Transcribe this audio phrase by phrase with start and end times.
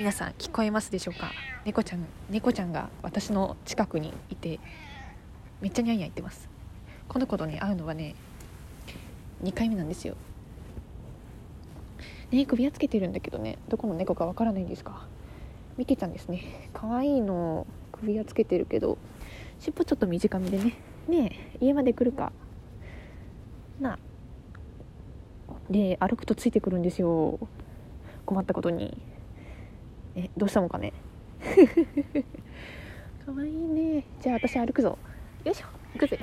[0.00, 1.30] 皆さん聞こえますでしょうか？
[1.66, 4.58] 猫ちゃん猫ちゃんが私の近くにいて
[5.60, 6.48] めっちゃニャンニャン言ってます。
[7.06, 8.14] この子とね会うのはね
[9.44, 10.16] 2回目なんですよ。
[12.30, 15.06] ね首輪つけてるんだけどねどこの猫かわからないんですか？
[15.76, 16.70] ミケちゃんですね。
[16.72, 18.96] 可愛いの首輪つけてるけど
[19.58, 20.78] 尻尾ちょっと短めでね。
[21.08, 22.32] ねえ家まで来るか。
[23.78, 23.98] な
[25.68, 27.38] で歩くとついてくるんですよ。
[28.24, 28.96] 困ったことに。
[30.16, 30.92] えどうしたのかね？
[33.24, 34.04] かわいいね。
[34.20, 34.98] じゃあ私歩くぞ。
[35.44, 35.66] よいしょ。
[35.94, 36.18] 行くぜ。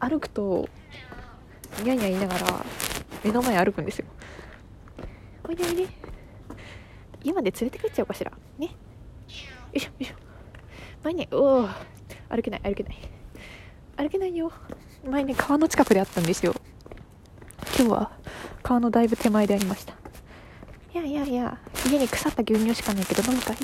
[0.00, 0.68] 歩くと
[1.82, 2.66] ニャンニャン言いながら
[3.22, 4.06] 目の前歩くんですよ。
[5.48, 5.86] おいでおいで。
[7.22, 8.32] 家まで連れて帰っちゃおうかしら。
[8.58, 8.66] ね。
[8.66, 8.72] よ
[9.72, 10.14] いしょよいしょ。
[11.04, 11.68] 前ねおお
[12.28, 12.96] 歩けない歩けない。
[13.96, 14.52] 歩けないよ。
[15.08, 16.54] 前ね川の近くであったんですよ。
[17.76, 18.10] 今日は
[18.62, 19.94] 川のだいぶ手前でありました
[20.94, 21.58] いやいやいや
[21.90, 23.62] 家に腐った牛乳しかないけど飲むかいよ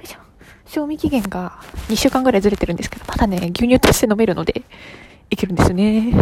[0.00, 0.18] いしょ。
[0.64, 4.62] 賞味期限が2週間ぐらいずれてるんですけどまだね牛乳として飲めるので
[5.28, 6.12] いけるんですね。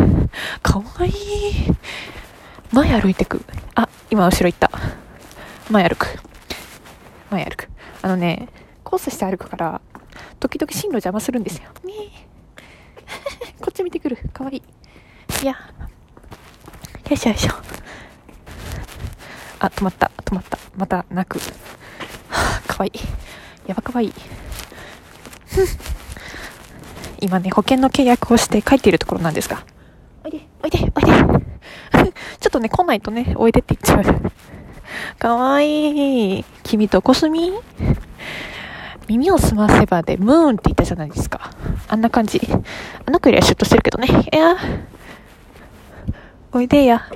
[0.62, 1.12] かわいい。
[2.72, 3.44] 前歩いてく。
[3.74, 4.70] あ今後ろ行った。
[5.70, 6.06] 前歩く。
[7.30, 7.68] 前歩く。
[8.00, 8.48] あのね
[8.84, 9.82] コースして歩くから
[10.40, 11.64] 時々進路邪魔するんですよ。
[11.84, 11.92] ね。
[13.60, 14.16] こっち見てくる。
[14.32, 14.62] かわいい。
[15.42, 15.52] いや。
[15.52, 15.58] よ
[17.10, 17.81] いしょよいしょ。
[19.62, 20.10] あ止まった。
[20.24, 20.58] 止まった。
[20.76, 21.38] また泣く。
[21.38, 22.88] はあかわい。
[22.88, 22.98] い
[23.68, 24.06] やばかわい。
[24.06, 24.12] い
[27.20, 29.64] 今ね保険の契約をして帰っているところなんですが。
[30.24, 30.40] おいで。
[30.64, 30.78] おいで。
[30.96, 31.12] おいで。
[32.40, 34.32] ちょっとね来ないとねおいでって言っちゃう。
[35.20, 36.40] かわい。
[36.40, 37.52] い君とコスミ
[39.06, 41.52] 耳を澄ませばでムーンって言ったじゃないですか。
[41.86, 42.40] あんな感じ。
[43.06, 44.08] あの子よりはシュッとしてるけどね。
[44.08, 44.56] いや。
[46.50, 47.08] おいでや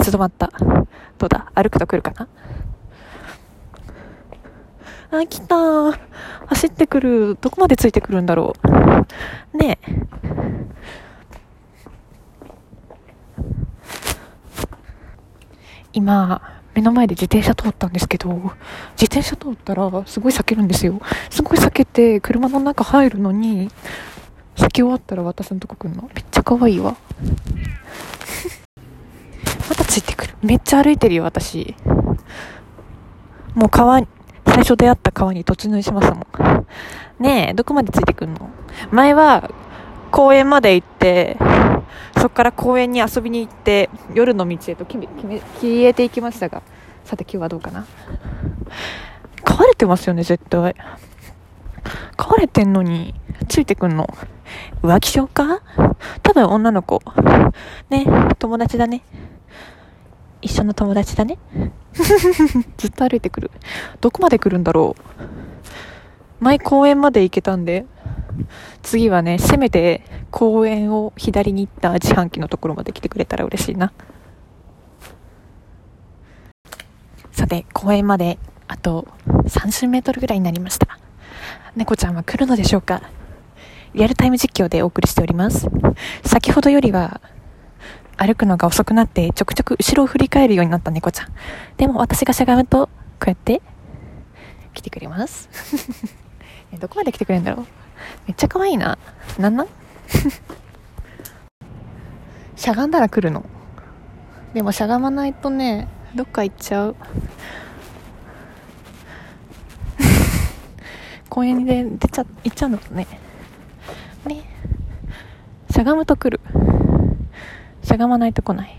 [0.00, 0.50] 立ち止まった
[1.18, 1.52] どうだ？
[1.54, 2.28] 歩くと来るかな？
[5.20, 5.56] あ、来た
[6.46, 7.36] 走ってくる。
[7.40, 8.54] どこまでついてくるんだろ
[9.52, 9.56] う？
[9.56, 9.90] ねえ。
[15.92, 16.40] 今、
[16.74, 18.30] 目の前で自転車通ったんですけど、
[18.92, 21.00] 自転車通ったらすごい避けるんですよ。
[21.28, 23.68] すごい避けて車の中入るのに、
[24.54, 26.08] 避け終わったら私のとこ来るの。
[26.14, 26.96] めっちゃ可愛いわ。
[30.42, 31.74] めっちゃ歩いてるよ、私。
[33.54, 34.00] もう川、
[34.46, 36.66] 最初出会った川に突入しましたもん。
[37.18, 38.48] ねえ、どこまでついてくんの？
[38.90, 39.50] 前は
[40.10, 41.36] 公園まで行って、
[42.16, 46.62] そこから公園に遊びに行って、夜の道へと消えていきましたが、
[47.04, 47.86] さて今日はどうかな？
[49.44, 50.74] 飼われてますよね、絶対。
[52.16, 53.14] 飼われてんのに、
[53.48, 54.08] ついてくんの？
[54.82, 55.60] 浮気症か？
[56.22, 57.02] 多分女の子。
[57.90, 58.06] ね、
[58.38, 59.02] 友達だね。
[60.42, 61.38] 一緒の友達だね。
[62.78, 63.50] ずっと歩いてくる。
[64.00, 66.44] どこまで来るんだろう。
[66.44, 67.84] 前公園まで行けたんで、
[68.82, 73.92] 次はね、せめて公園を左に行った自販機のところまで来てくれたら嬉しいな。
[77.32, 80.98] さて、公園まであと30メートルぐらいになりました。
[81.76, 83.02] 猫ちゃんは来るのでしょうか
[83.94, 85.66] リアルタイム実況でお送りしております。
[86.24, 87.20] 先ほどよりは
[88.22, 91.28] 歩くのが遅くなってちょくちょく後ろを振り返るようになった猫ちゃん。
[91.78, 92.88] でも私がしゃがむと
[93.18, 93.62] こうやって
[94.74, 95.48] 来てくれます。
[96.78, 97.66] どこまで来てくれるんだろう？
[98.26, 98.98] めっちゃ可愛いな。
[99.38, 99.68] なんなん？
[102.56, 103.42] しゃがんだら来るの。
[104.52, 106.96] でもしゃがまないとね、どっか行っちゃう。
[111.30, 113.06] 公園で出ちゃ、行っちゃうのとね。
[114.26, 114.44] ね。
[115.70, 116.38] しゃがむと来る。
[117.82, 118.76] しゃがまないと来ない。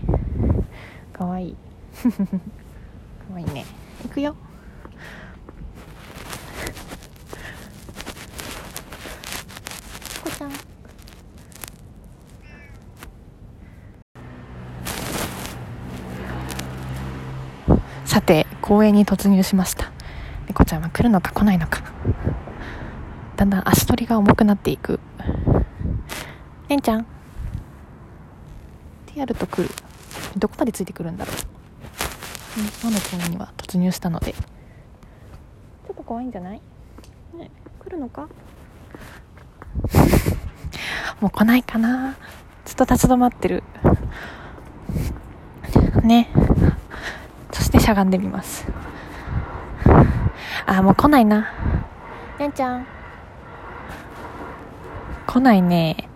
[1.12, 1.56] かわいい。
[2.02, 3.64] かわいいね。
[4.02, 4.34] 行くよ。
[10.24, 10.50] こちゃん。
[18.04, 19.90] さて、公園に突入しました。
[20.48, 21.82] 猫ちゃんは来るのか来ないのか。
[23.36, 25.00] だんだん足取りが重くなっていく。
[26.68, 27.06] ねんちゃん。
[29.12, 29.68] ってやると来る。
[30.36, 31.34] どこまでついてくるんだろう。
[32.82, 34.32] 今の公園には突入したので。
[34.32, 36.60] ちょっと怖いんじゃない？
[37.36, 37.50] ね、
[37.84, 38.22] 来るのか？
[41.20, 42.16] もう来ないかな
[42.64, 43.62] ずっと立ち止まってる。
[46.02, 46.28] ね。
[47.52, 48.66] そしてしゃがんでみます。
[50.66, 51.50] あ、もう来ないな。
[52.38, 52.86] ねんちゃん。
[55.26, 56.08] 来ないね。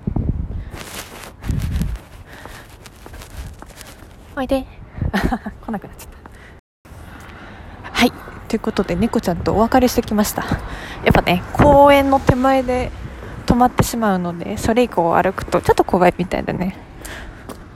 [4.38, 4.66] おいで。
[5.64, 6.08] 来なくなっちゃっ
[7.82, 7.90] た。
[7.90, 8.12] はい。
[8.48, 10.42] ということで猫ちゃんとお別れしてきました。
[10.42, 10.48] や
[11.10, 12.92] っぱね公園の手前で
[13.46, 16.76] 止まってしまうのでそれ以降歩くとちょっと怖いみたいだね。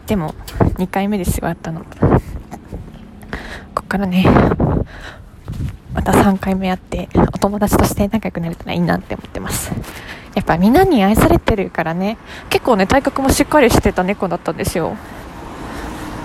[0.06, 0.34] でも
[0.76, 1.86] 2回目ですよあったのこ
[3.82, 4.26] っからね
[5.94, 9.72] また3回目やってお友達として仲良くなれたらいいなって思ってます。
[10.34, 12.18] やっぱみんなに愛されてるからね。
[12.50, 14.94] 結構ね体格もしっかりしてた猫だったんですよ。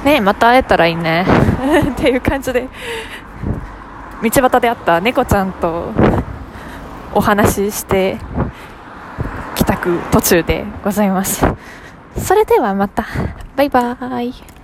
[0.05, 1.25] ねまた会えたらいいね。
[1.91, 2.69] っていう感じで。
[4.23, 5.91] 道端で会った猫ちゃんと
[7.13, 8.17] お話しして
[9.55, 11.45] 帰宅途中でございます。
[12.17, 13.05] それではまた。
[13.55, 14.54] バイバーイ。